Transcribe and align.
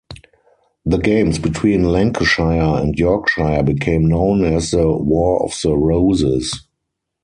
The 0.83 0.97
games 0.97 1.37
between 1.37 1.83
Lancashire 1.91 2.81
and 2.81 2.95
Yorkshire 2.97 3.61
became 3.61 4.07
known 4.07 4.43
as 4.43 4.71
the 4.71 4.91
"War 4.93 5.43
of 5.43 5.53
the 5.61 5.77
Roses". 5.77 6.65